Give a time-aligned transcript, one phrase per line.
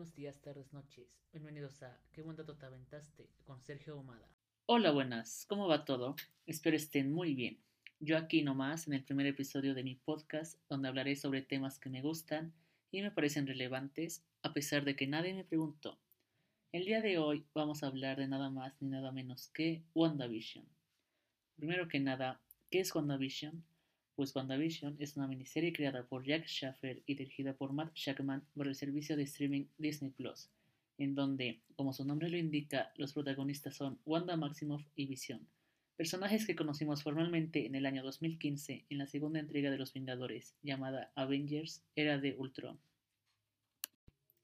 [0.00, 1.20] buenos días, tardes, noches.
[1.30, 4.30] Bienvenidos a Qué buen dato te aventaste con Sergio Humada.
[4.64, 5.44] Hola, buenas.
[5.46, 6.16] ¿Cómo va todo?
[6.46, 7.58] Espero estén muy bien.
[7.98, 11.90] Yo aquí nomás en el primer episodio de mi podcast donde hablaré sobre temas que
[11.90, 12.54] me gustan
[12.90, 15.98] y me parecen relevantes a pesar de que nadie me preguntó.
[16.72, 20.64] El día de hoy vamos a hablar de nada más ni nada menos que WandaVision.
[21.56, 23.62] Primero que nada, ¿qué es WandaVision?
[24.20, 28.66] Pues WandaVision es una miniserie creada por Jack Schaffer y dirigida por Matt Shackman por
[28.68, 30.50] el servicio de streaming Disney Plus,
[30.98, 35.48] en donde, como su nombre lo indica, los protagonistas son Wanda Maximoff y Vision,
[35.96, 40.54] personajes que conocimos formalmente en el año 2015 en la segunda entrega de Los Vengadores,
[40.62, 42.78] llamada Avengers Era de Ultron.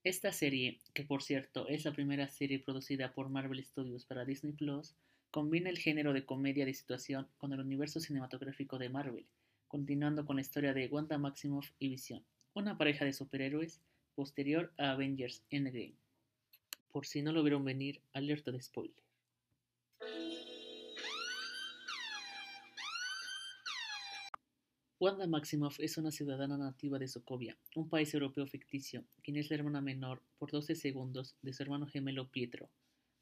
[0.05, 4.55] Esta serie, que por cierto es la primera serie producida por Marvel Studios para Disney
[4.55, 4.95] Plus,
[5.31, 9.27] combina el género de comedia de situación con el universo cinematográfico de Marvel,
[9.69, 13.81] continuando con la historia de Wanda Maximoff y Vision, una pareja de superhéroes
[14.15, 15.97] posterior a Avengers Endgame.
[16.91, 19.03] Por si no lo vieron venir, alerta de spoiler.
[24.99, 29.57] Wanda Maximoff es una ciudadana nativa de Sokovia, un país europeo ficticio, quien es la
[29.57, 32.71] hermana menor, por 12 segundos, de su hermano gemelo Pietro,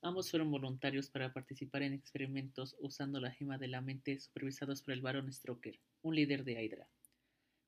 [0.05, 4.93] Ambos fueron voluntarios para participar en experimentos usando la gema de la mente supervisados por
[4.93, 6.87] el barón Stroker, un líder de Hydra.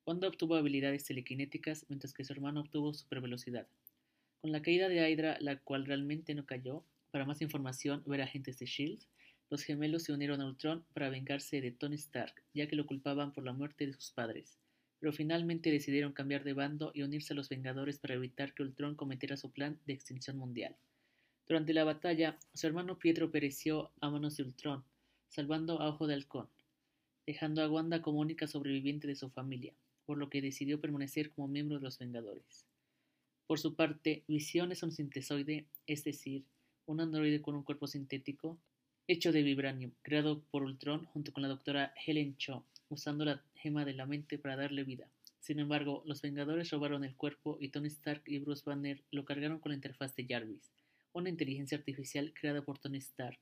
[0.05, 3.67] Wanda obtuvo habilidades telequinéticas mientras que su hermano obtuvo supervelocidad.
[4.43, 8.59] Con la caída de Hydra, la cual realmente no cayó, para más información ver agentes
[8.59, 9.01] de SHIELD,
[9.49, 13.33] los gemelos se unieron a Ultron para vengarse de Tony Stark, ya que lo culpaban
[13.33, 14.59] por la muerte de sus padres.
[15.01, 18.95] Pero finalmente decidieron cambiar de bando y unirse a los Vengadores para evitar que Ultron
[18.95, 20.77] cometiera su plan de extinción mundial.
[21.49, 24.83] Durante la batalla, su hermano Pietro pereció a manos de Ultron,
[25.29, 26.49] salvando a Ojo de Halcón,
[27.25, 29.73] dejando a Wanda como única sobreviviente de su familia,
[30.07, 32.67] por lo que decidió permanecer como miembro de los Vengadores.
[33.47, 36.45] Por su parte, Visión es un sintesoide, es decir,
[36.85, 38.59] un androide con un cuerpo sintético,
[39.07, 43.85] hecho de vibranium, creado por Ultron junto con la doctora Helen Cho, usando la gema
[43.85, 45.09] de la mente para darle vida.
[45.39, 49.61] Sin embargo, los Vengadores robaron el cuerpo y Tony Stark y Bruce Banner lo cargaron
[49.61, 50.73] con la interfaz de Jarvis,
[51.17, 53.39] una inteligencia artificial creada por Tony Stark,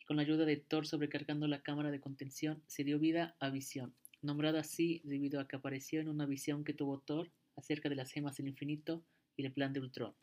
[0.00, 3.50] y con la ayuda de Thor sobrecargando la cámara de contención, se dio vida a
[3.50, 7.96] Visión, nombrada así debido a que apareció en una visión que tuvo Thor acerca de
[7.96, 9.04] las gemas del infinito
[9.36, 10.14] y el plan de Ultron.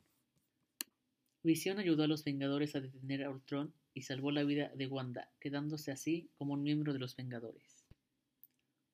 [1.44, 5.30] Visión ayudó a los Vengadores a detener a Ultron y salvó la vida de Wanda,
[5.40, 7.86] quedándose así como un miembro de los Vengadores.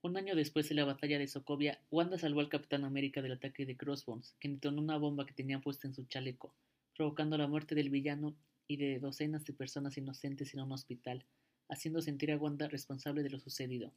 [0.01, 3.65] Un año después de la batalla de Sokovia, Wanda salvó al Capitán América del ataque
[3.65, 6.53] de Crossbones, que detonó una bomba que tenía puesta en su chaleco,
[7.01, 8.35] provocando la muerte del villano
[8.67, 11.25] y de docenas de personas inocentes en un hospital,
[11.67, 13.91] haciendo sentir a Wanda responsable de lo sucedido.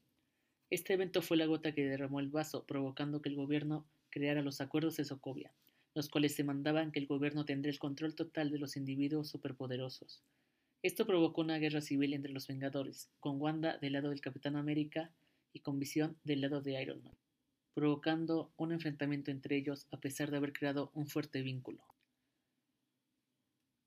[0.71, 4.63] Este evento fue la gota que derramó el vaso, provocando que el gobierno creara los
[4.63, 5.53] acuerdos de Sokovia,
[5.95, 10.23] los cuales demandaban que el gobierno tendría el control total de los individuos superpoderosos.
[10.83, 15.11] Esto provocó una guerra civil entre los Vengadores, con Wanda del lado del Capitán América
[15.53, 17.19] y con Visión del lado de Iron Man,
[17.75, 21.85] provocando un enfrentamiento entre ellos a pesar de haber creado un fuerte vínculo.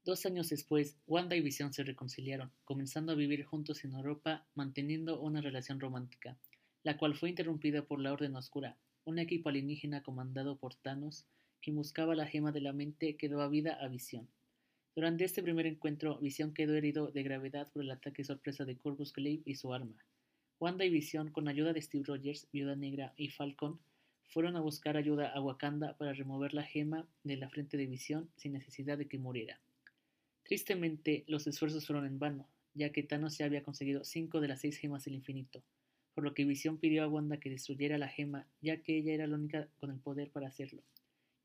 [0.07, 5.19] Dos años después, Wanda y Vision se reconciliaron, comenzando a vivir juntos en Europa, manteniendo
[5.19, 6.38] una relación romántica,
[6.84, 11.25] la cual fue interrumpida por la Orden Oscura, un equipo alienígena comandado por Thanos,
[11.62, 14.29] quien buscaba la gema de la mente que daba vida a Visión.
[14.95, 19.12] Durante este primer encuentro, Visión quedó herido de gravedad por el ataque sorpresa de Corvus
[19.12, 20.06] Glaive y su arma.
[20.62, 23.78] Wanda y Visión, con ayuda de Steve Rogers, Viuda Negra y Falcon,
[24.29, 28.29] fueron a buscar ayuda a Wakanda para remover la gema de la frente de Visión
[28.38, 29.59] sin necesidad de que muriera.
[30.47, 34.62] Tristemente, los esfuerzos fueron en vano, ya que Thanos ya había conseguido cinco de las
[34.62, 35.62] seis gemas del infinito,
[36.13, 39.28] por lo que Visión pidió a Wanda que destruyera la gema, ya que ella era
[39.28, 40.81] la única con el poder para hacerlo,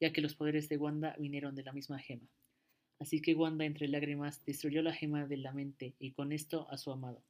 [0.00, 2.28] ya que los poderes de Wanda vinieron de la misma gema.
[3.00, 6.78] Así que Wanda, entre lágrimas, destruyó la gema de la mente y con esto a
[6.78, 7.24] su amado.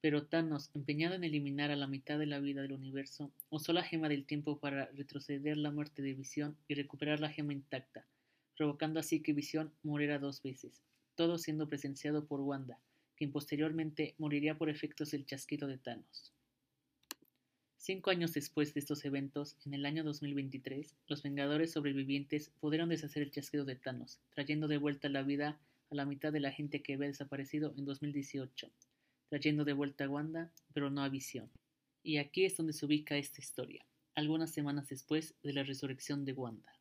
[0.00, 3.82] Pero Thanos, empeñado en eliminar a la mitad de la vida del universo, usó la
[3.82, 8.06] gema del tiempo para retroceder la muerte de Visión y recuperar la gema intacta,
[8.60, 10.82] provocando así que Visión muriera dos veces,
[11.14, 12.78] todo siendo presenciado por Wanda,
[13.16, 16.34] quien posteriormente moriría por efectos del chasquido de Thanos.
[17.78, 23.22] Cinco años después de estos eventos, en el año 2023, los Vengadores sobrevivientes pudieron deshacer
[23.22, 25.58] el chasquido de Thanos, trayendo de vuelta la vida
[25.90, 28.70] a la mitad de la gente que había desaparecido en 2018,
[29.30, 31.48] trayendo de vuelta a Wanda, pero no a Visión.
[32.02, 36.34] Y aquí es donde se ubica esta historia, algunas semanas después de la resurrección de
[36.34, 36.79] Wanda.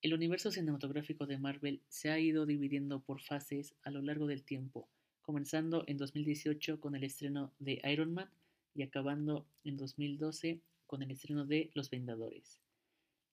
[0.00, 4.44] El universo cinematográfico de Marvel se ha ido dividiendo por fases a lo largo del
[4.44, 4.88] tiempo,
[5.22, 8.30] comenzando en 2018 con el estreno de Iron Man
[8.74, 12.60] y acabando en 2012 con el estreno de Los Vengadores.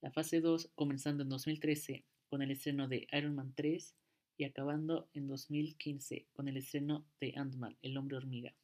[0.02, 3.96] La fase 2 comenzando en 2013 con el estreno de Iron Man 3
[4.38, 8.56] y acabando en 2015 con el estreno de Ant-Man, el hombre hormiga.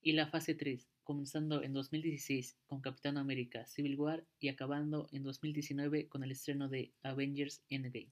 [0.00, 5.22] Y la fase 3, comenzando en 2016 con Capitán América Civil War y acabando en
[5.22, 8.10] 2019 con el estreno de Avengers Endgame.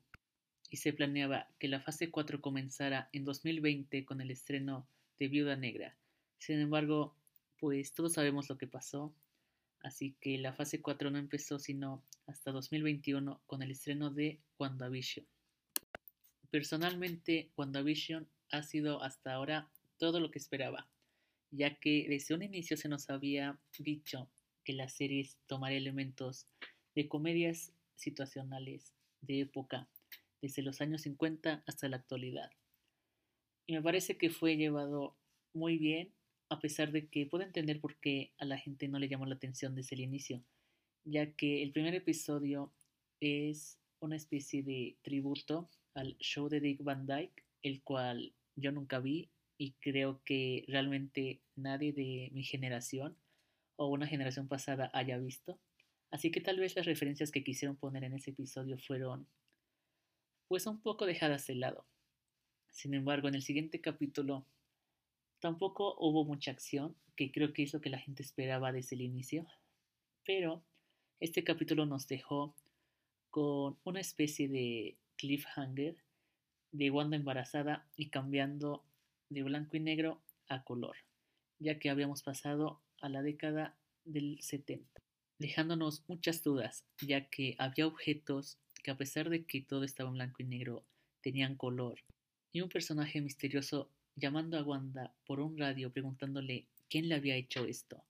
[0.70, 4.86] Y se planeaba que la fase 4 comenzara en 2020 con el estreno
[5.18, 5.96] de Viuda Negra.
[6.38, 7.14] Sin embargo,
[7.58, 9.14] pues todos sabemos lo que pasó,
[9.82, 15.26] así que la fase 4 no empezó sino hasta 2021 con el estreno de WandaVision.
[16.50, 20.88] Personalmente, WandaVision ha sido hasta ahora todo lo que esperaba,
[21.50, 24.30] ya que desde un inicio se nos había dicho
[24.64, 26.46] que la serie tomaría elementos
[26.94, 29.88] de comedias situacionales de época,
[30.40, 32.50] desde los años 50 hasta la actualidad.
[33.66, 35.16] Y me parece que fue llevado
[35.52, 36.12] muy bien,
[36.48, 39.36] a pesar de que puedo entender por qué a la gente no le llamó la
[39.36, 40.42] atención desde el inicio,
[41.04, 42.72] ya que el primer episodio
[43.20, 48.98] es una especie de tributo al show de Dick Van Dyke, el cual yo nunca
[48.98, 49.30] vi
[49.60, 53.14] y creo que realmente nadie de mi generación
[53.76, 55.60] o una generación pasada haya visto.
[56.10, 59.28] Así que tal vez las referencias que quisieron poner en ese episodio fueron
[60.48, 61.84] pues un poco dejadas de lado.
[62.70, 64.46] Sin embargo, en el siguiente capítulo
[65.40, 69.02] tampoco hubo mucha acción, que creo que es lo que la gente esperaba desde el
[69.02, 69.46] inicio,
[70.24, 70.64] pero
[71.20, 72.56] este capítulo nos dejó
[73.28, 75.98] con una especie de cliffhanger
[76.72, 78.86] de Wanda embarazada y cambiando
[79.30, 80.96] de blanco y negro a color,
[81.58, 85.00] ya que habíamos pasado a la década del 70,
[85.38, 90.16] dejándonos muchas dudas, ya que había objetos que a pesar de que todo estaba en
[90.16, 90.84] blanco y negro,
[91.22, 92.00] tenían color,
[92.52, 97.64] y un personaje misterioso llamando a Wanda por un radio preguntándole quién le había hecho
[97.64, 98.04] esto,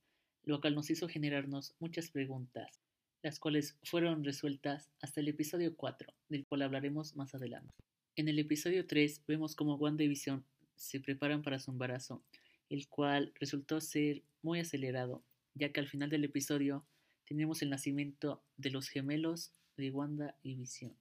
[0.45, 2.81] lo cual nos hizo generarnos muchas preguntas
[3.23, 7.71] las cuales fueron resueltas hasta el episodio 4, del cual hablaremos más adelante.
[8.17, 10.45] En el episodio 3 vemos cómo Wanda y Vision
[10.81, 12.23] se preparan para su embarazo,
[12.71, 15.23] el cual resultó ser muy acelerado,
[15.55, 16.87] ya que al final del episodio
[17.27, 20.97] tenemos el nacimiento de los gemelos de Wanda y Vision,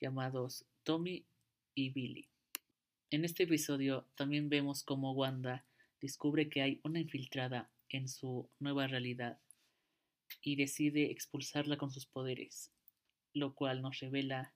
[0.00, 1.24] llamados Tommy
[1.74, 2.28] y Billy.
[3.10, 5.64] En este episodio también vemos cómo Wanda
[6.00, 9.40] descubre que hay una infiltrada en su nueva realidad
[10.40, 12.70] y decide expulsarla con sus poderes,
[13.34, 14.54] lo cual nos revela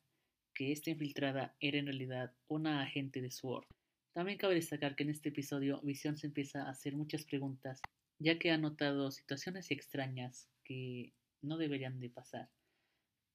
[0.55, 3.67] que esta infiltrada era en realidad una agente de SWORD.
[4.15, 7.81] También cabe destacar que en este episodio Vision se empieza a hacer muchas preguntas,
[8.21, 11.13] ya que ha notado situaciones extrañas que
[11.43, 12.49] no deberían de pasar.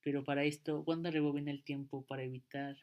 [0.01, 2.77] Pero para esto, Wanda rebobina el tiempo para evitar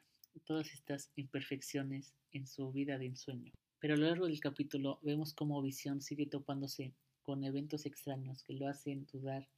[0.44, 3.54] todas estas imperfecciones en su vida de ensueño.
[3.78, 8.52] Pero a lo largo del capítulo vemos cómo Vision sigue topándose con eventos extraños que
[8.52, 9.48] lo hacen dudar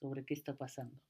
[0.00, 1.00] sobre qué está pasando.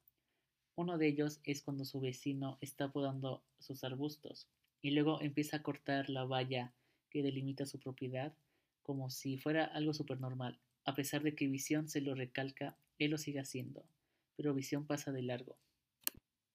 [0.77, 4.47] Uno de ellos es cuando su vecino está podando sus arbustos
[4.85, 6.75] y luego empieza a cortar la valla
[7.09, 8.35] que delimita su propiedad
[8.83, 10.61] como si fuera algo súper normal.
[10.85, 13.89] A pesar de que Visión se lo recalca, él lo sigue haciendo,
[14.37, 15.57] pero Visión pasa de largo.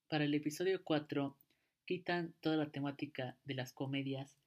[0.10, 1.36] Para el episodio 4
[1.86, 4.38] quitan toda la temática de las comedias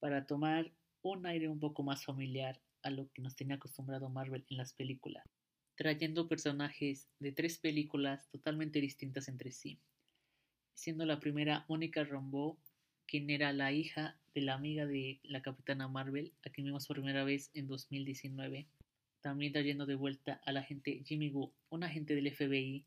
[0.00, 0.72] para tomar
[1.02, 4.72] un aire un poco más familiar a lo que nos tenía acostumbrado Marvel en las
[4.72, 5.26] películas,
[5.74, 9.78] trayendo personajes de tres películas totalmente distintas entre sí,
[10.72, 12.56] siendo la primera Mónica Rambeau,
[13.06, 16.96] quien era la hija de la amiga de la Capitana Marvel, a quien vimos por
[16.96, 18.66] primera vez en 2019,
[19.20, 22.84] también trayendo de vuelta al agente Jimmy Woo, un agente del FBI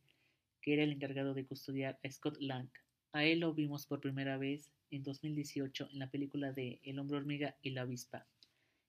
[0.62, 2.70] que era el encargado de custodiar a Scott Lang.
[3.14, 7.18] A él lo vimos por primera vez en 2018 en la película de El hombre
[7.18, 8.28] hormiga y la avispa,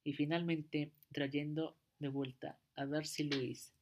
[0.04, 3.72] y finalmente trayendo de vuelta a Darcy Lewis,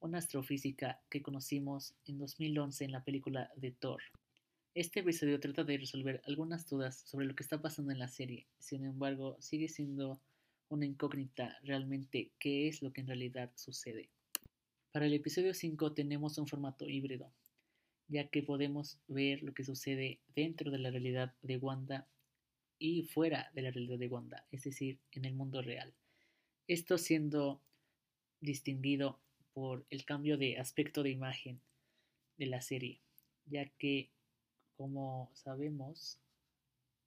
[0.00, 4.02] una astrofísica que conocimos en 2011 en la película de Thor.
[4.72, 8.46] Este episodio trata de resolver algunas dudas sobre lo que está pasando en la serie,
[8.60, 10.20] sin embargo sigue siendo
[10.68, 14.10] una incógnita realmente qué es lo que en realidad sucede.
[14.92, 17.32] Para el episodio 5 tenemos un formato híbrido,
[18.06, 22.06] ya que podemos ver lo que sucede dentro de la realidad de Wanda
[22.78, 25.92] y fuera de la realidad de Wanda, es decir, en el mundo real.
[26.68, 27.60] Esto siendo
[28.40, 29.18] distinguido
[29.52, 31.60] por el cambio de aspecto de imagen
[32.38, 33.00] de la serie,
[33.46, 34.12] ya que,
[34.80, 36.18] como sabemos,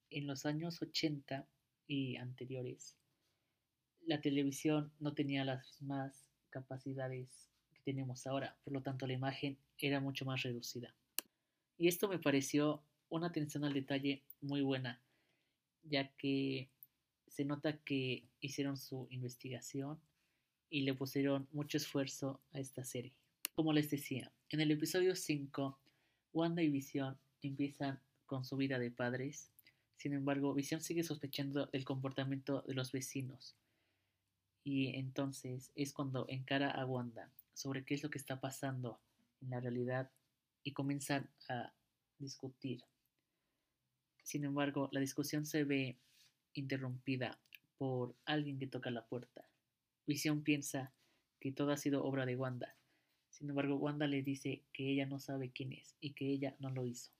[0.08, 1.44] en los años 80
[1.88, 2.96] y anteriores,
[4.06, 9.58] la televisión no tenía las mismas capacidades que tenemos ahora, por lo tanto la imagen
[9.76, 10.94] era mucho más reducida.
[11.76, 15.02] Y esto me pareció una atención al detalle muy buena,
[15.82, 16.70] ya que
[17.26, 19.98] se nota que hicieron su investigación
[20.70, 23.16] y le pusieron mucho esfuerzo a esta serie.
[23.56, 25.76] Como les decía, en el episodio 5,
[26.32, 26.62] Wanda
[27.48, 29.50] empiezan con su vida de padres.
[29.96, 33.56] Sin embargo, Visión sigue sospechando del comportamiento de los vecinos.
[34.64, 38.98] Y entonces es cuando encara a Wanda sobre qué es lo que está pasando
[39.40, 40.10] en la realidad
[40.62, 41.72] y comienzan a
[42.18, 42.82] discutir.
[44.22, 45.98] Sin embargo, la discusión se ve
[46.54, 47.38] interrumpida
[47.76, 49.46] por alguien que toca la puerta.
[50.06, 50.92] Visión piensa
[51.40, 52.74] que todo ha sido obra de Wanda.
[53.28, 56.70] Sin embargo, Wanda le dice que ella no sabe quién es y que ella no
[56.70, 57.10] lo hizo.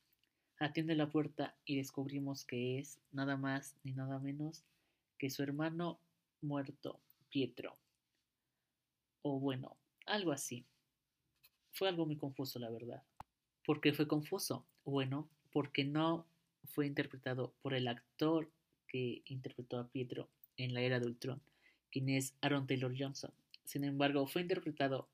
[0.58, 4.64] Atiende la puerta y descubrimos que es nada más ni nada menos
[5.18, 5.98] que su hermano
[6.40, 7.76] muerto, Pietro.
[9.22, 10.64] O bueno, algo así.
[11.72, 13.02] Fue algo muy confuso, la verdad.
[13.64, 14.64] ¿Por qué fue confuso?
[14.84, 16.26] Bueno, porque no
[16.66, 18.50] fue interpretado por el actor
[18.86, 21.40] que interpretó a Pietro en la era de Ultron,
[21.90, 23.32] quien es Aaron Taylor Johnson.
[23.64, 25.08] Sin embargo, fue interpretado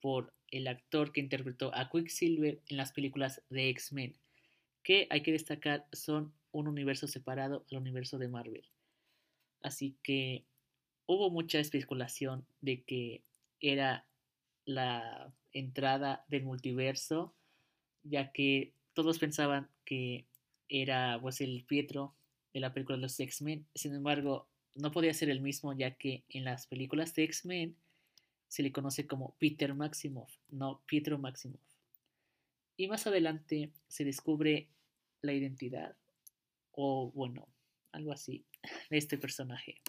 [0.00, 4.16] por el actor que interpretó a Quicksilver en las películas de X-Men,
[4.88, 8.64] que hay que destacar son un universo separado al universo de Marvel.
[9.60, 10.46] Así que
[11.04, 13.20] hubo mucha especulación de que
[13.60, 14.06] era
[14.64, 17.34] la entrada del multiverso,
[18.02, 20.24] ya que todos pensaban que
[20.70, 22.14] era pues el Pietro
[22.54, 23.66] de la película de los X-Men.
[23.74, 27.76] Sin embargo, no podía ser el mismo, ya que en las películas de X-Men
[28.46, 31.60] se le conoce como Peter Maximoff, no Pietro Maximoff.
[32.78, 34.70] Y más adelante se descubre
[35.22, 35.96] la identidad,
[36.72, 37.48] o bueno,
[37.92, 38.44] algo así,
[38.90, 39.80] de este personaje.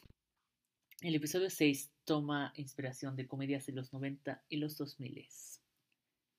[1.01, 5.27] El episodio 6 toma inspiración de comedias de los 90 y los 2000.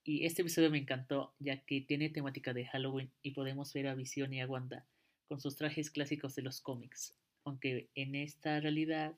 [0.05, 3.95] Y este episodio me encantó ya que tiene temática de Halloween y podemos ver a
[3.95, 4.87] Visión y a Wanda
[5.29, 7.15] con sus trajes clásicos de los cómics.
[7.45, 9.15] Aunque en esta realidad,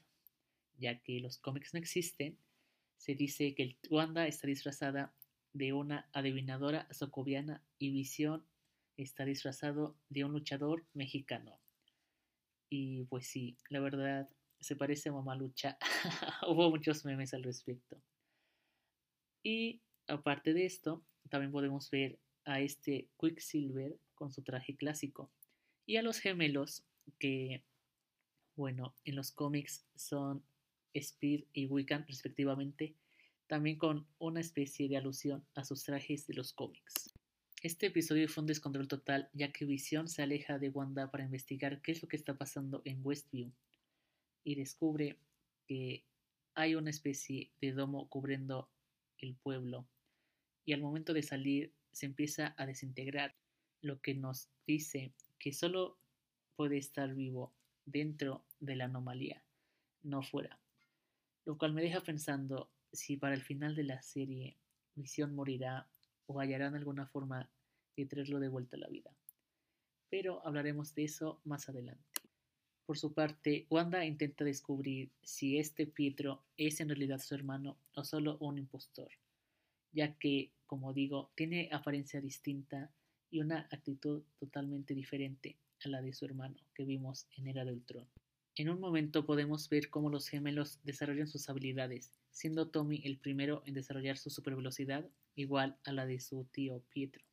[0.78, 2.36] ya que los cómics no existen,
[2.98, 5.12] se dice que Wanda está disfrazada
[5.54, 8.44] de una adivinadora socoviana y Visión
[9.02, 11.58] está disfrazado de un luchador mexicano.
[12.68, 14.28] Y pues sí, la verdad
[14.60, 15.76] se parece a Mamalucha.
[16.48, 18.00] Hubo muchos memes al respecto.
[19.42, 25.30] Y aparte de esto, también podemos ver a este Quicksilver con su traje clásico
[25.86, 26.84] y a los gemelos
[27.18, 27.64] que,
[28.56, 30.44] bueno, en los cómics son
[30.94, 32.94] Speed y Wiccan respectivamente,
[33.46, 37.11] también con una especie de alusión a sus trajes de los cómics.
[37.62, 41.80] Este episodio fue un descontrol total ya que Visión se aleja de Wanda para investigar
[41.80, 43.52] qué es lo que está pasando en Westview
[44.42, 45.16] y descubre
[45.68, 46.02] que
[46.54, 48.68] hay una especie de domo cubriendo
[49.18, 49.86] el pueblo
[50.64, 53.36] y al momento de salir se empieza a desintegrar,
[53.80, 55.96] lo que nos dice que solo
[56.56, 57.52] puede estar vivo
[57.86, 59.40] dentro de la anomalía,
[60.02, 60.58] no fuera.
[61.44, 64.56] Lo cual me deja pensando si para el final de la serie
[64.96, 65.86] Visión morirá
[66.26, 67.50] o hallarán alguna forma
[67.96, 69.14] de traerlo de vuelta a la vida.
[70.10, 72.04] Pero hablaremos de eso más adelante.
[72.84, 78.04] Por su parte, Wanda intenta descubrir si este Pietro es en realidad su hermano o
[78.04, 79.10] solo un impostor,
[79.92, 82.90] ya que, como digo, tiene apariencia distinta
[83.30, 87.82] y una actitud totalmente diferente a la de su hermano que vimos en Era del.
[88.56, 93.62] En un momento podemos ver cómo los gemelos desarrollan sus habilidades, siendo Tommy el primero
[93.64, 97.24] en desarrollar su supervelocidad igual a la de su tío Pietro,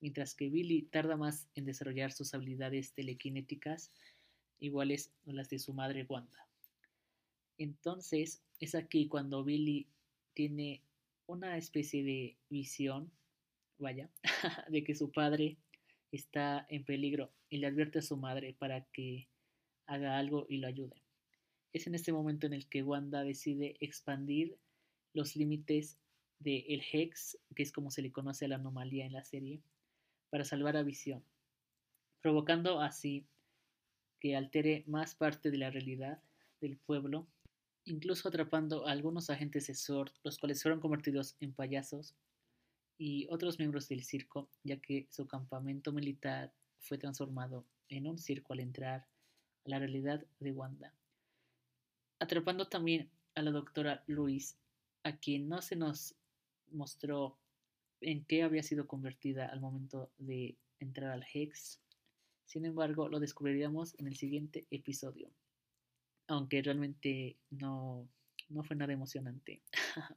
[0.00, 3.92] mientras que Billy tarda más en desarrollar sus habilidades telequinéticas
[4.58, 6.48] iguales a las de su madre Wanda.
[7.58, 9.88] Entonces es aquí cuando Billy
[10.34, 10.82] tiene
[11.26, 13.10] una especie de visión,
[13.78, 14.10] vaya,
[14.68, 15.56] de que su padre
[16.12, 19.28] está en peligro y le advierte a su madre para que
[19.86, 21.02] haga algo y lo ayude.
[21.72, 24.56] Es en este momento en el que Wanda decide expandir
[25.12, 25.98] los límites
[26.38, 29.60] del el Hex, que es como se le conoce a la anomalía en la serie,
[30.30, 31.22] para salvar a Visión,
[32.20, 33.26] provocando así
[34.20, 36.20] que altere más parte de la realidad
[36.60, 37.26] del pueblo,
[37.84, 42.16] incluso atrapando a algunos agentes de SWORD, los cuales fueron convertidos en payasos,
[42.98, 48.52] y otros miembros del circo, ya que su campamento militar fue transformado en un circo
[48.52, 49.06] al entrar
[49.64, 50.94] a la realidad de Wanda,
[52.18, 54.56] atrapando también a la doctora Louise,
[55.02, 56.16] a quien no se nos
[56.72, 57.38] mostró
[58.00, 61.80] en qué había sido convertida al momento de entrar al Hex,
[62.46, 65.30] sin embargo, lo descubriríamos en el siguiente episodio.
[66.28, 68.08] Aunque realmente no,
[68.48, 69.62] no fue nada emocionante.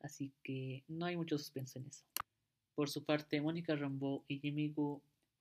[0.00, 2.04] Así que no hay mucho suspenso en eso.
[2.74, 5.00] Por su parte, Mónica Rambeau y Jimmy Gu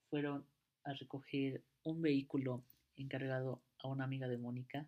[0.09, 0.45] fueron
[0.83, 2.63] a recoger un vehículo
[2.95, 4.87] encargado a una amiga de Mónica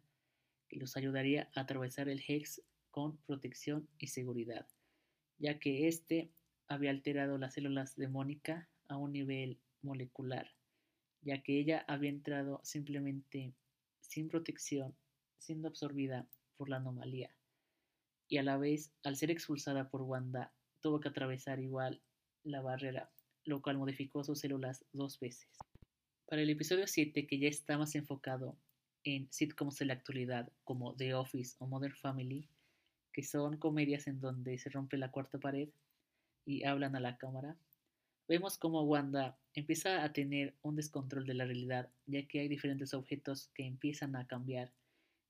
[0.70, 2.62] que los ayudaría a atravesar el Hex
[2.92, 4.68] con protección y seguridad,
[5.38, 6.32] ya que éste
[6.68, 10.52] había alterado las células de Mónica a un nivel molecular,
[11.22, 13.54] ya que ella había entrado simplemente
[14.02, 14.96] sin protección,
[15.38, 16.28] siendo absorbida
[16.58, 17.36] por la anomalía,
[18.28, 20.52] y a la vez, al ser expulsada por Wanda,
[20.82, 22.02] tuvo que atravesar igual
[22.44, 23.12] la barrera,
[23.44, 25.48] lo cual modificó sus células dos veces.
[26.28, 28.58] Para el episodio 7, que ya está más enfocado
[29.04, 32.50] en sitcoms de la actualidad, como The Office o Modern Family,
[33.16, 35.70] que son comedias en donde se rompe la cuarta pared
[36.46, 37.56] y hablan a la cámara,
[38.28, 42.94] vemos como Wanda empieza a tener un descontrol de la realidad, ya que hay diferentes
[42.94, 44.74] objetos que empiezan a cambiar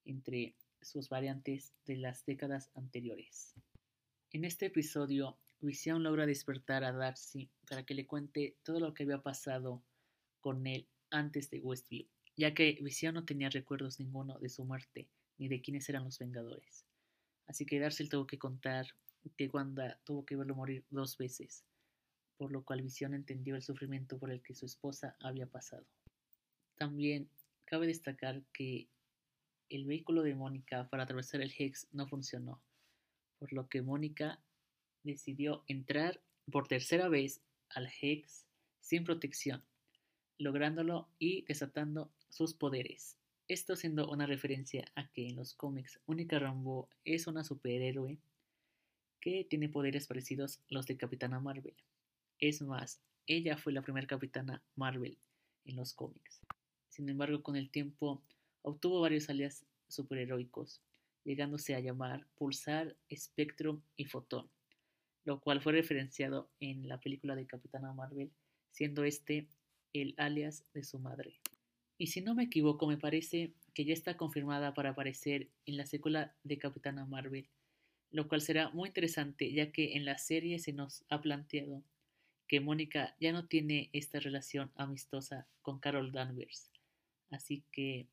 [0.04, 3.54] entre sus variantes de las décadas anteriores.
[4.32, 9.04] En este episodio, Vision logra despertar a Darcy para que le cuente todo lo que
[9.04, 9.84] había pasado
[10.40, 15.08] con él antes de Westview, ya que Visión no tenía recuerdos ninguno de su muerte
[15.38, 16.88] ni de quiénes eran los Vengadores.
[17.48, 18.88] Así que Darcy tuvo que contar
[19.38, 21.66] que Wanda tuvo que verlo morir dos veces,
[22.38, 25.86] por lo cual Visión entendió el sufrimiento por el que su esposa había pasado.
[26.76, 27.30] También
[27.66, 28.88] cabe destacar que
[29.70, 32.62] el vehículo de Mónica para atravesar el Hex no funcionó,
[33.40, 34.40] por lo que Mónica
[35.04, 36.22] decidió entrar
[36.52, 38.46] por tercera vez al Hex
[38.80, 39.64] sin protección
[40.38, 43.18] lográndolo y desatando sus poderes.
[43.48, 48.18] Esto siendo una referencia a que en los cómics Única Rambo es una superhéroe
[49.22, 51.76] que tiene poderes parecidos a los de Capitana Marvel.
[52.40, 55.20] Es más, ella fue la primera Capitana Marvel
[55.66, 56.42] en los cómics.
[56.90, 58.24] Sin embargo, con el tiempo
[58.64, 60.82] obtuvo varios alias superheroicos,
[61.24, 64.50] llegándose a llamar Pulsar, Spectrum y Fotón,
[65.24, 68.32] lo cual fue referenciado en la película de Capitana Marvel,
[68.72, 69.48] siendo este
[69.94, 71.40] el alias de su madre.
[71.98, 75.86] Y si no me equivoco, me parece que ya está confirmada para aparecer en la
[75.86, 77.48] secuela de Capitana Marvel,
[78.12, 81.84] lo cual será muy interesante ya que en la serie se nos ha planteado
[82.48, 86.70] que Mónica ya no tiene esta relación amistosa con Carol Danvers.
[87.32, 88.08] Así que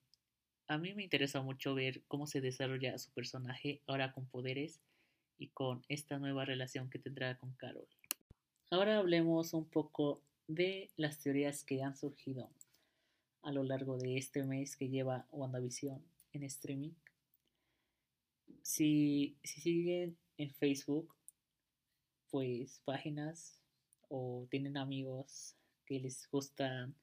[0.68, 4.80] a mí me interesa mucho ver cómo se desarrolla su personaje ahora con poderes
[5.38, 7.88] y con esta nueva relación que tendrá con Carol.
[8.70, 12.48] Ahora hablemos un poco de las teorías que han surgido
[13.42, 16.02] a lo largo de este mes que lleva WandaVision
[16.32, 16.92] en streaming.
[18.62, 21.14] Si, si siguen en Facebook,
[22.30, 23.60] pues páginas
[24.08, 26.94] o tienen amigos que les gustan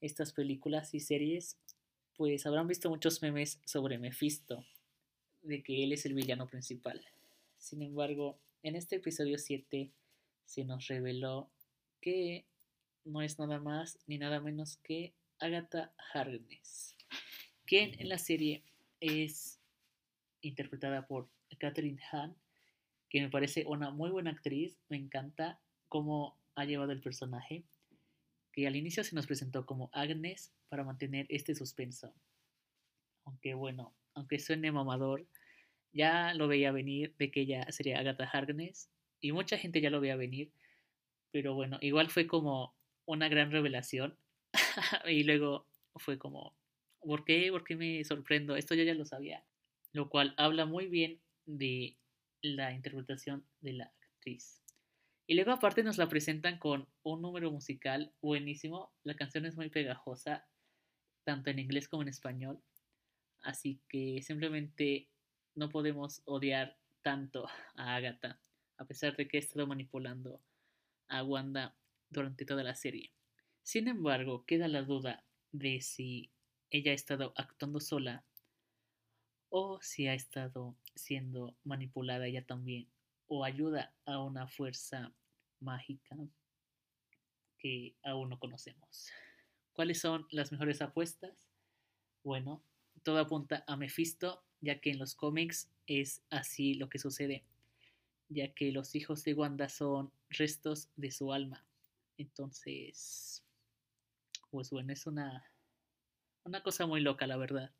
[0.00, 1.56] estas películas y series,
[2.16, 4.64] pues habrán visto muchos memes sobre Mephisto,
[5.42, 7.04] de que él es el villano principal.
[7.58, 9.90] Sin embargo, en este episodio 7
[10.44, 11.48] se nos reveló
[12.00, 12.44] que
[13.04, 15.14] no es nada más ni nada menos que
[15.44, 16.96] Agatha Harkness,
[17.66, 18.64] quien en la serie
[19.00, 19.60] es
[20.40, 21.28] interpretada por
[21.58, 22.34] Catherine Hahn,
[23.10, 27.62] que me parece una muy buena actriz, me encanta cómo ha llevado el personaje,
[28.52, 32.14] que al inicio se nos presentó como Agnes para mantener este suspenso.
[33.26, 35.26] Aunque bueno, aunque suene mamador,
[35.92, 38.88] ya lo veía venir de que ella sería Agatha Harkness
[39.20, 40.52] y mucha gente ya lo veía venir,
[41.32, 44.16] pero bueno, igual fue como una gran revelación
[45.06, 46.56] y luego fue como,
[47.00, 47.48] ¿por qué?
[47.50, 48.56] ¿Por qué me sorprendo?
[48.56, 49.44] Esto ya lo sabía,
[49.92, 51.96] lo cual habla muy bien de
[52.42, 54.62] la interpretación de la actriz.
[55.26, 59.70] Y luego aparte nos la presentan con un número musical buenísimo, la canción es muy
[59.70, 60.46] pegajosa,
[61.24, 62.62] tanto en inglés como en español,
[63.40, 65.08] así que simplemente
[65.54, 68.40] no podemos odiar tanto a Agatha,
[68.76, 70.42] a pesar de que he estado manipulando
[71.08, 71.74] a Wanda
[72.10, 73.12] durante toda la serie.
[73.64, 76.30] Sin embargo, queda la duda de si
[76.70, 78.22] ella ha estado actuando sola
[79.48, 82.88] o si ha estado siendo manipulada ella también
[83.26, 85.14] o ayuda a una fuerza
[85.60, 86.14] mágica
[87.58, 89.08] que aún no conocemos.
[89.72, 91.48] ¿Cuáles son las mejores apuestas?
[92.22, 92.62] Bueno,
[93.02, 97.44] todo apunta a Mephisto, ya que en los cómics es así lo que sucede,
[98.28, 101.64] ya que los hijos de Wanda son restos de su alma.
[102.18, 103.42] Entonces,
[104.54, 105.50] pues bueno, es una,
[106.44, 107.72] una cosa muy loca, la verdad.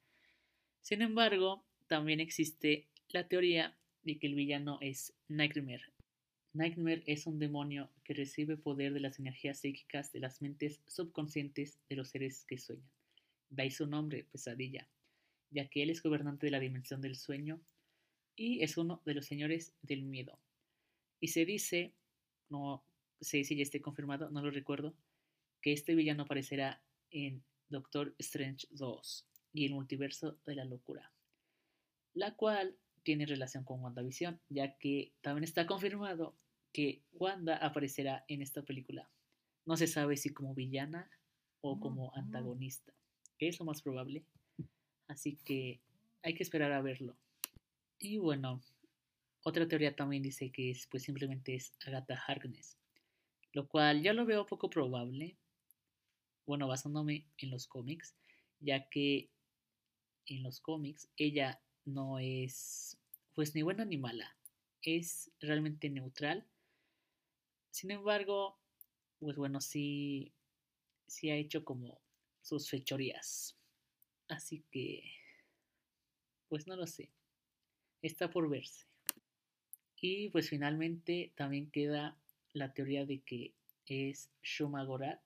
[0.81, 5.85] Sin embargo, también existe la teoría de que el villano es Nightmare.
[6.53, 11.79] Nightmare es un demonio que recibe poder de las energías psíquicas de las mentes subconscientes
[11.89, 12.91] de los seres que sueñan.
[13.51, 14.89] De ahí su nombre, pesadilla,
[15.51, 17.61] ya que él es gobernante de la dimensión del sueño
[18.35, 20.41] y es uno de los señores del miedo.
[21.21, 21.95] Y se dice,
[22.49, 22.85] no
[23.21, 24.97] sé si ya esté confirmado, no lo recuerdo,
[25.65, 31.11] que este villano aparecerá en Doctor Strange 2 y el multiverso de la locura,
[32.13, 36.37] la cual tiene relación con WandaVision, ya que también está confirmado
[36.71, 39.11] que Wanda aparecerá en esta película,
[39.65, 41.11] No se sabe si como villana
[41.63, 42.93] o como antagonista,
[43.39, 44.27] que es lo más probable.
[45.09, 45.81] Así que
[46.23, 47.17] hay que esperar a verlo.
[47.99, 48.61] Y bueno,
[49.45, 52.77] otra teoría también dice que es, pues simplemente es Agatha Harkness,
[53.55, 55.39] lo cual ya lo veo poco probable.
[56.47, 58.15] Bueno, basándome en los cómics,
[58.61, 59.31] ya que
[60.27, 62.99] en los cómics ella no es
[63.35, 64.37] pues ni buena ni mala,
[64.83, 66.47] es realmente neutral.
[67.71, 68.59] Sin embargo,
[69.19, 70.33] pues bueno, sí,
[71.09, 72.01] sí ha hecho como
[72.43, 73.57] sus fechorías.
[74.29, 75.03] Así que,
[76.49, 77.11] pues no lo sé.
[78.03, 78.87] Está por verse.
[80.01, 82.17] Y pues finalmente también queda
[82.53, 83.55] la teoría de que
[83.87, 85.24] es Shumagorat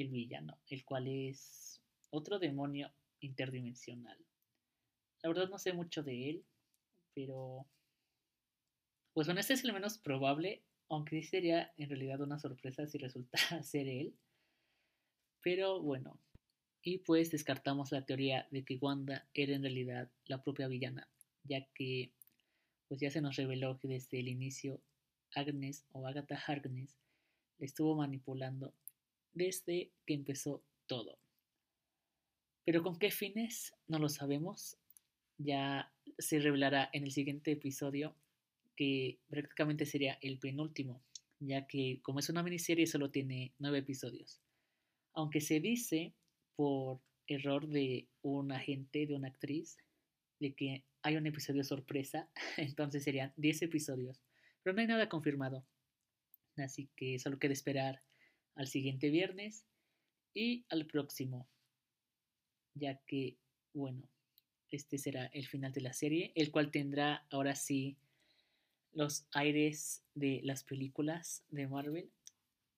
[0.00, 1.80] el villano, el cual es
[2.10, 4.18] otro demonio interdimensional.
[5.22, 6.44] La verdad no sé mucho de él,
[7.14, 7.66] pero
[9.12, 12.98] pues bueno, este es el menos probable, aunque sí sería en realidad una sorpresa si
[12.98, 14.14] resulta ser él.
[15.42, 16.20] Pero bueno,
[16.82, 21.08] y pues descartamos la teoría de que Wanda era en realidad la propia villana,
[21.42, 22.12] ya que
[22.86, 24.80] pues ya se nos reveló que desde el inicio
[25.34, 26.96] Agnes o Agatha Harkness
[27.58, 28.72] le estuvo manipulando
[29.38, 31.18] desde que empezó todo.
[32.64, 34.76] Pero con qué fines no lo sabemos.
[35.38, 38.14] Ya se revelará en el siguiente episodio
[38.76, 41.02] que prácticamente sería el penúltimo,
[41.40, 44.40] ya que como es una miniserie solo tiene nueve episodios.
[45.14, 46.12] Aunque se dice
[46.56, 49.78] por error de un agente, de una actriz,
[50.40, 54.20] de que hay un episodio sorpresa, entonces serían diez episodios.
[54.62, 55.64] Pero no hay nada confirmado.
[56.56, 58.02] Así que solo queda esperar
[58.58, 59.64] al siguiente viernes
[60.34, 61.48] y al próximo
[62.78, 63.36] ya que,
[63.74, 64.08] bueno,
[64.70, 67.96] este será el final de la serie, el cual tendrá ahora sí
[68.92, 72.10] los aires de las películas de Marvel,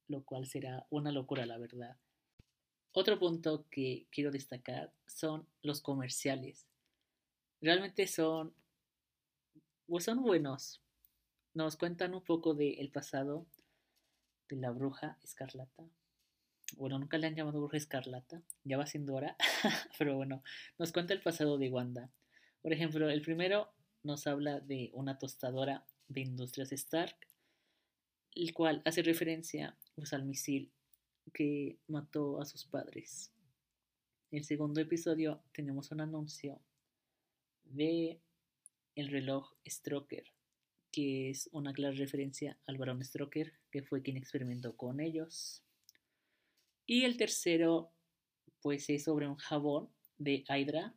[0.09, 1.97] lo cual será una locura, la verdad.
[2.93, 6.67] Otro punto que quiero destacar son los comerciales.
[7.61, 8.53] Realmente son,
[9.87, 10.83] pues son buenos.
[11.55, 13.47] Nos cuentan un poco del pasado
[14.51, 15.85] de la bruja escarlata,
[16.77, 19.37] bueno, nunca le han llamado Bruja Escarlata, ya va siendo hora,
[19.99, 20.43] pero bueno,
[20.79, 22.11] nos cuenta el pasado de Wanda.
[22.63, 27.17] Por ejemplo, el primero nos habla de una tostadora de Industrias Stark,
[28.35, 30.73] el cual hace referencia pues, al misil
[31.33, 33.33] que mató a sus padres.
[34.31, 36.61] En el segundo episodio tenemos un anuncio
[37.65, 38.21] de
[38.95, 40.25] el reloj Stroker,
[40.93, 45.63] que es una clara referencia al varón Stroker, que fue quien experimentó con ellos.
[46.87, 47.93] Y el tercero,
[48.61, 50.95] pues es sobre un jabón de Hydra,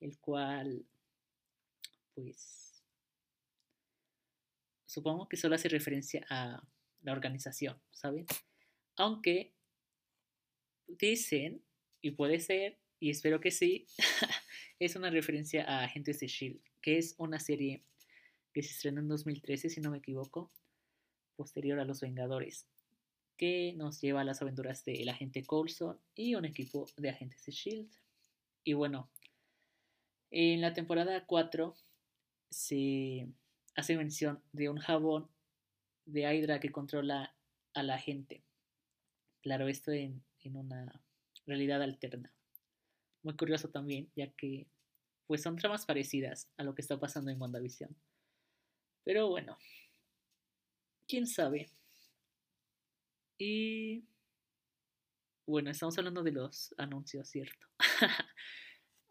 [0.00, 0.86] el cual,
[2.14, 2.82] pues,
[4.86, 6.62] supongo que solo hace referencia a
[7.02, 8.26] la organización, ¿saben?
[8.96, 9.54] Aunque
[10.86, 11.62] dicen,
[12.00, 13.86] y puede ser, y espero que sí,
[14.78, 17.84] es una referencia a Agentes de Shield, que es una serie
[18.52, 20.52] que se estrenó en 2013, si no me equivoco,
[21.38, 22.66] posterior a Los Vengadores
[23.38, 27.52] que nos lleva a las aventuras del agente Coulson y un equipo de agentes de
[27.52, 27.90] Shield.
[28.64, 29.08] Y bueno,
[30.32, 31.74] en la temporada 4
[32.50, 33.28] se
[33.76, 35.30] hace mención de un jabón
[36.04, 37.32] de Hydra que controla
[37.74, 38.42] a la gente.
[39.40, 41.00] Claro, esto en, en una
[41.46, 42.32] realidad alterna.
[43.22, 44.66] Muy curioso también, ya que
[45.28, 47.94] pues son tramas parecidas a lo que está pasando en WandaVision.
[49.04, 49.58] Pero bueno,
[51.08, 51.70] quién sabe.
[53.38, 54.04] Y
[55.46, 57.66] bueno, estamos hablando de los anuncios, ¿cierto?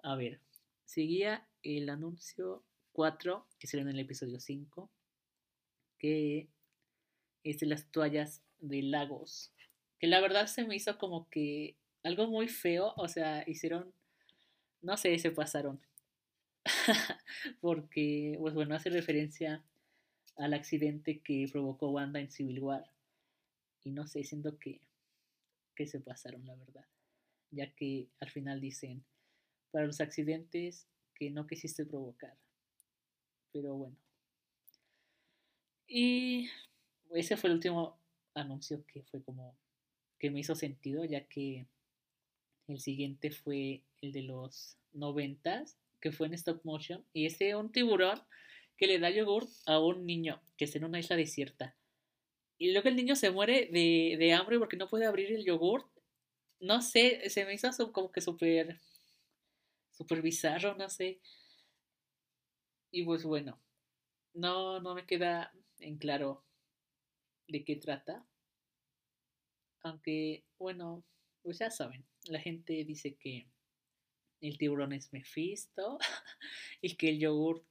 [0.04, 0.40] A ver,
[0.86, 4.92] seguía el anuncio 4, que será en el episodio 5,
[5.98, 6.48] que
[7.44, 9.52] es de las toallas de lagos,
[10.00, 13.94] que la verdad se me hizo como que algo muy feo, o sea, hicieron,
[14.82, 15.82] no sé, se pasaron,
[17.62, 19.64] porque, pues bueno, hace referencia
[20.38, 22.90] al accidente que provocó Wanda en Civil War
[23.84, 24.82] y no sé, siento que,
[25.76, 26.86] que se pasaron, la verdad.
[27.52, 29.04] Ya que al final dicen,
[29.72, 32.38] para los accidentes que no quisiste provocar.
[33.54, 33.96] Pero bueno.
[35.88, 36.50] Y
[37.12, 37.98] ese fue el último
[38.34, 39.58] anuncio que fue como
[40.20, 41.68] que me hizo sentido, ya que
[42.68, 47.72] el siguiente fue el de los noventas, que fue en stop motion, y ese un
[47.72, 48.22] tiburón
[48.78, 51.76] que le da yogur a un niño que está en una isla desierta.
[52.58, 55.90] Y luego el niño se muere de, hambre porque no puede abrir el yogur.
[56.60, 58.80] No sé, se me hizo como que súper,
[59.92, 61.20] súper bizarro, no sé.
[62.92, 63.60] Y pues bueno,
[64.34, 66.44] no, no me queda en claro
[67.48, 68.26] de qué trata.
[69.82, 71.04] Aunque, bueno,
[71.44, 73.48] pues ya saben, la gente dice que
[74.42, 75.98] el tiburón es Mephisto
[76.82, 77.64] y que el yogur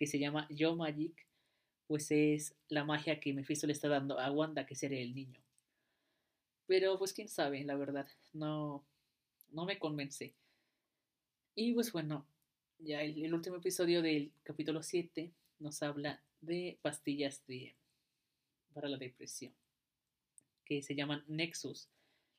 [0.00, 1.26] que se llama Yo Magic,
[1.86, 5.38] pues es la magia que Mephisto le está dando a Wanda, que sería el niño.
[6.66, 8.82] Pero pues quién sabe, la verdad, no,
[9.50, 10.32] no me convence.
[11.54, 12.26] Y pues bueno,
[12.78, 17.76] ya el, el último episodio del capítulo 7 nos habla de pastillas de,
[18.72, 19.52] para la depresión,
[20.64, 21.90] que se llaman Nexus,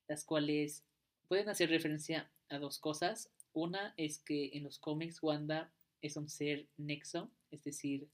[0.07, 0.83] las cuales
[1.27, 3.29] pueden hacer referencia a dos cosas.
[3.53, 5.71] Una es que en los cómics Wanda
[6.01, 8.07] es un ser nexo, es decir,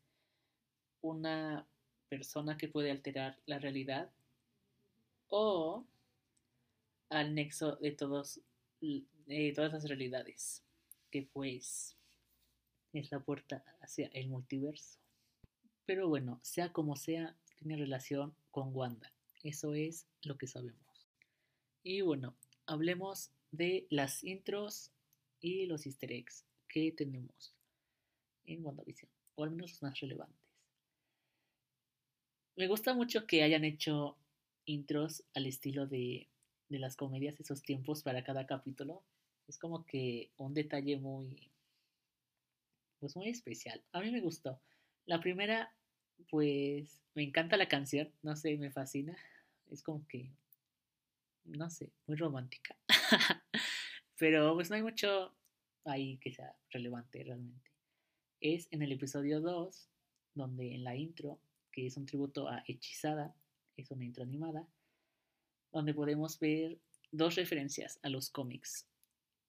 [1.02, 1.67] una
[2.10, 4.12] persona que puede alterar la realidad,
[5.30, 5.86] o
[7.10, 8.41] al nexo de, todos,
[8.82, 10.63] de todas las realidades,
[11.12, 11.95] que pues
[12.93, 15.00] es la puerta hacia el multiverso.
[15.86, 19.12] Pero bueno, sea como sea, tiene relación con Wanda.
[19.43, 21.08] Eso es lo que sabemos.
[21.84, 24.91] Y bueno, hablemos de las intros
[25.39, 27.54] y los easter eggs que tenemos
[28.45, 30.36] en WandaVision, o al menos los más relevantes.
[32.56, 34.17] Me gusta mucho que hayan hecho
[34.65, 36.28] intros al estilo de,
[36.69, 39.04] de las comedias de esos tiempos para cada capítulo.
[39.47, 41.52] Es como que un detalle muy,
[43.00, 43.82] pues muy especial.
[43.91, 44.60] A mí me gustó.
[45.06, 45.71] La primera,
[46.32, 49.15] pues me encanta la canción, no sé, me fascina.
[49.69, 50.32] Es como que,
[51.45, 52.76] no sé, muy romántica.
[54.17, 55.36] Pero pues no hay mucho
[55.86, 57.76] ahí que sea relevante realmente.
[58.39, 59.89] Es en el episodio 2,
[60.36, 61.39] donde en la intro,
[61.71, 63.34] que es un tributo a Hechizada,
[63.76, 64.67] es una intro animada,
[65.71, 66.78] donde podemos ver
[67.12, 68.86] dos referencias a los cómics.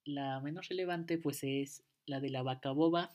[0.05, 3.15] La menos relevante pues es la de la vaca boba,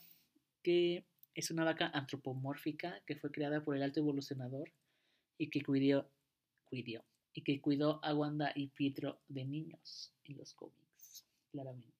[0.62, 4.70] que es una vaca antropomórfica que fue creada por el alto evolucionador
[5.38, 6.08] y que cuidó,
[6.66, 11.98] cuidó, y que cuidó a Wanda y Pietro de niños en los cómics, claramente.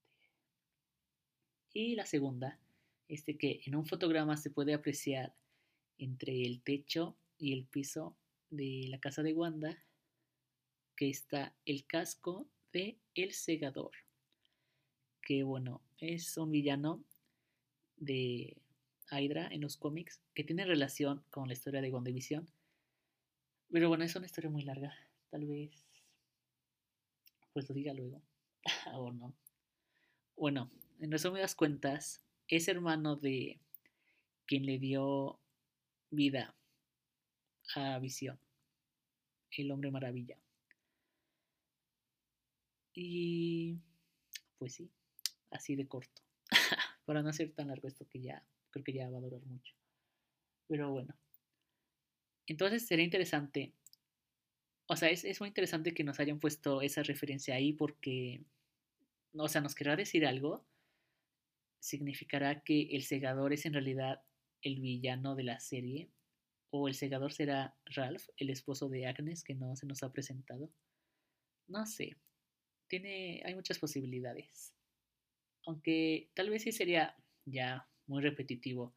[1.73, 2.61] Y la segunda
[3.09, 5.35] es de que en un fotograma se puede apreciar
[5.99, 8.17] entre el techo y el piso
[8.51, 9.83] de la casa de Wanda
[10.97, 13.93] que está el casco de El Segador,
[15.23, 17.03] que bueno, es un villano
[17.97, 18.57] de
[19.11, 22.49] Hydra en los cómics que tiene relación con la historia de WandaVision.
[23.71, 24.95] Pero bueno, es una historia muy larga.
[25.31, 25.85] Tal vez
[27.53, 28.21] pues lo diga luego.
[28.95, 29.35] o no.
[30.37, 32.21] Bueno, en resumidas cuentas,
[32.57, 33.59] es hermano de
[34.47, 35.40] quien le dio
[36.11, 36.55] vida
[37.75, 38.38] a Visión,
[39.51, 40.38] el hombre maravilla.
[42.95, 43.79] Y
[44.59, 44.90] pues sí,
[45.51, 46.23] así de corto.
[47.05, 49.75] Para no hacer tan largo esto que ya creo que ya va a durar mucho.
[50.69, 51.14] Pero bueno.
[52.47, 53.73] Entonces sería interesante.
[54.87, 58.43] O sea, es, es muy interesante que nos hayan puesto esa referencia ahí porque.
[59.37, 60.64] O sea, nos querrá decir algo.
[61.85, 64.23] Significará que el segador es en realidad
[64.62, 66.09] el villano de la serie.
[66.70, 70.70] O el segador será Ralph, el esposo de Agnes, que no se nos ha presentado.
[71.68, 72.16] No sé.
[72.88, 73.42] Tiene.
[73.44, 74.73] hay muchas posibilidades.
[75.66, 78.94] Aunque tal vez sí sería ya muy repetitivo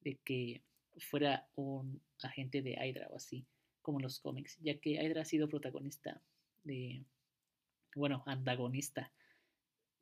[0.00, 0.62] de que
[0.98, 3.46] fuera un agente de Hydra o así,
[3.80, 6.22] como en los cómics, ya que Hydra ha sido protagonista
[6.64, 7.02] de,
[7.94, 9.10] bueno, antagonista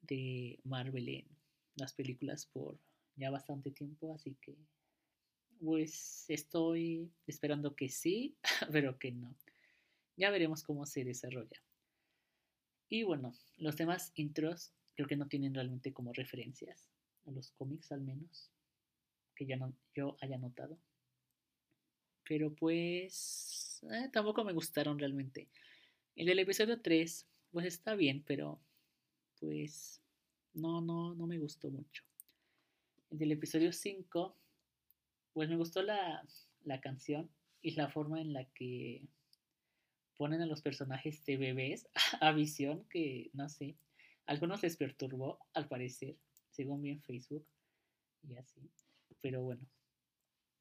[0.00, 1.33] de Marvel en
[1.76, 2.78] las películas por
[3.16, 4.56] ya bastante tiempo, así que
[5.60, 8.36] pues estoy esperando que sí,
[8.72, 9.34] pero que no.
[10.16, 11.62] Ya veremos cómo se desarrolla.
[12.88, 16.88] Y bueno, los demás intros creo que no tienen realmente como referencias
[17.26, 18.50] a los cómics al menos,
[19.34, 20.78] que ya no, yo haya notado.
[22.28, 25.48] Pero pues eh, tampoco me gustaron realmente.
[26.14, 28.60] El del episodio 3, pues está bien, pero
[29.40, 30.00] pues
[30.54, 32.04] no, no, no me gustó mucho.
[33.10, 34.36] El del episodio 5,
[35.32, 36.26] pues me gustó la,
[36.64, 39.02] la canción y la forma en la que
[40.16, 41.88] ponen a los personajes de bebés
[42.20, 43.76] a visión, que no sé,
[44.26, 46.16] algunos les perturbó al parecer,
[46.50, 47.46] según vi en Facebook
[48.22, 48.70] y así.
[49.20, 49.66] Pero bueno,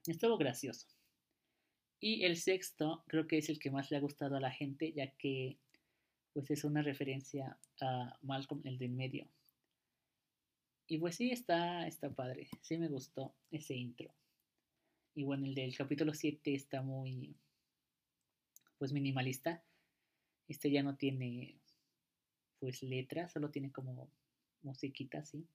[0.08, 0.88] estuvo gracioso.
[2.00, 4.92] Y el sexto creo que es el que más le ha gustado a la gente,
[4.92, 5.58] ya que
[6.34, 9.28] pues es una referencia a Malcolm el del medio.
[10.94, 12.48] Y pues sí, está, está padre.
[12.62, 14.14] Sí me gustó ese intro.
[15.16, 17.36] Y bueno, el del capítulo 7 está muy
[18.78, 19.64] pues minimalista.
[20.48, 21.60] Este ya no tiene
[22.60, 24.08] pues letras, solo tiene como
[24.62, 25.48] musiquita así.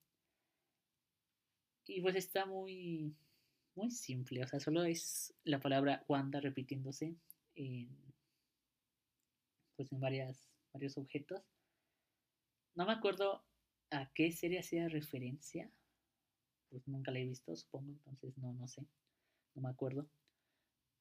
[1.86, 3.14] Y pues está muy,
[3.76, 7.14] muy simple, o sea, solo es la palabra Wanda repitiéndose
[7.54, 7.96] en,
[9.76, 11.44] pues en varias, varios objetos.
[12.74, 13.47] No me acuerdo
[13.90, 15.70] a qué serie hacía referencia.
[16.68, 18.86] Pues nunca la he visto, supongo, entonces no, no sé.
[19.54, 20.08] No me acuerdo.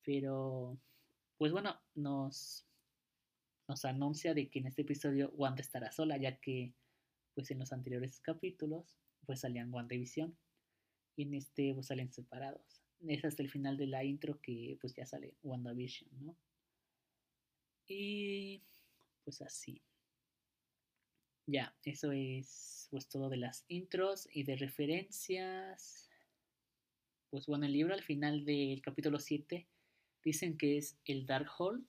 [0.04, 0.80] Pero,
[1.38, 2.66] pues bueno, nos,
[3.68, 6.74] nos anuncia de que en este episodio Wanda estará sola, ya que
[7.34, 10.36] pues en los anteriores capítulos pues salían WandaVision
[11.18, 12.84] y en este pues salen separados.
[13.06, 16.38] Es hasta el final de la intro que pues ya sale WandaVision, ¿no?
[17.88, 18.64] Y
[19.24, 19.84] pues así.
[21.50, 26.10] Ya, eso es pues todo de las intros y de referencias.
[27.30, 29.66] Pues bueno, el libro al final del capítulo 7
[30.26, 31.86] dicen que es el Darkhold,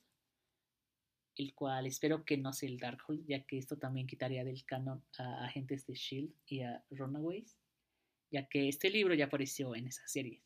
[1.34, 5.02] el cual espero que no sea el Darkhold, ya que esto también quitaría del canon
[5.18, 7.58] a agentes de Shield y a Runaways,
[8.30, 10.40] ya que este libro ya apareció en esa serie.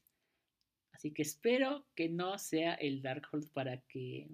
[0.92, 4.30] Así que espero que no sea el Darkhold para que,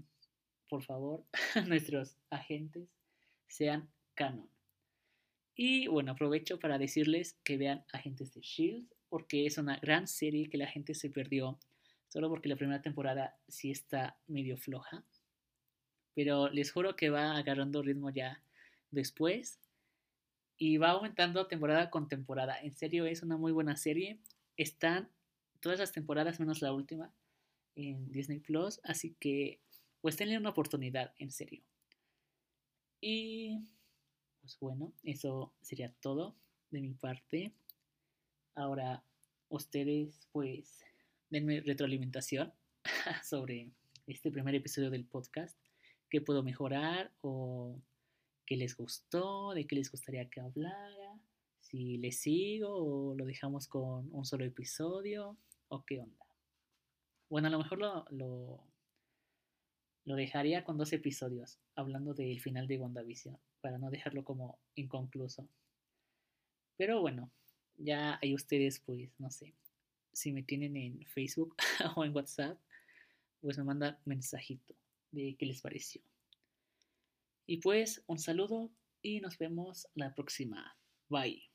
[0.69, 1.25] por favor,
[1.67, 2.89] nuestros agentes
[3.49, 4.49] sean canon.
[5.61, 10.49] Y bueno, aprovecho para decirles que vean Agentes de Shield, porque es una gran serie
[10.49, 11.59] que la gente se perdió,
[12.07, 15.03] solo porque la primera temporada sí está medio floja.
[16.15, 18.41] Pero les juro que va agarrando ritmo ya
[18.93, 19.59] después
[20.57, 22.57] y va aumentando temporada con temporada.
[22.63, 24.21] En serio, es una muy buena serie.
[24.57, 25.11] Están
[25.59, 27.13] todas las temporadas menos la última
[27.75, 29.61] en Disney Plus, así que
[30.03, 31.65] pues tenle una oportunidad, en serio.
[33.01, 33.59] Y
[34.49, 36.35] pues bueno, eso sería todo
[36.71, 37.53] de mi parte.
[38.55, 39.05] Ahora
[39.51, 40.81] ustedes pues
[41.29, 42.51] denme retroalimentación
[43.23, 43.71] sobre
[44.07, 45.59] este primer episodio del podcast,
[46.09, 47.79] qué puedo mejorar o
[48.47, 51.21] qué les gustó, de qué les gustaría que hablara,
[51.61, 55.37] si les sigo o lo dejamos con un solo episodio
[55.69, 56.25] o qué onda.
[57.29, 58.07] Bueno, a lo mejor lo,
[60.07, 65.49] lo, dejaría con dos episodios, hablando del final de WandaVision para no dejarlo como inconcluso.
[66.77, 67.31] Pero bueno,
[67.77, 69.55] ya hay ustedes, pues, no sé,
[70.13, 71.57] si me tienen en Facebook
[71.97, 72.59] o en WhatsApp,
[73.41, 74.75] pues me mandan mensajito
[75.11, 76.03] de qué les pareció.
[77.47, 78.71] Y pues, un saludo
[79.03, 80.77] y nos vemos la próxima.
[81.09, 81.48] Bye.